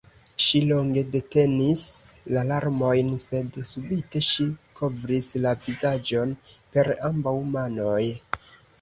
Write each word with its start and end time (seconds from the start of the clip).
Ŝi 0.43 0.59
longe 0.69 1.03
detenis 1.15 1.83
la 2.37 2.45
larmojn, 2.53 3.13
sed 3.27 3.61
subite 3.75 4.25
ŝi 4.31 4.49
kovris 4.83 5.31
la 5.47 5.55
vizaĝon 5.69 6.37
per 6.57 6.95
ambaŭ 7.13 7.39
manoj. 7.57 8.05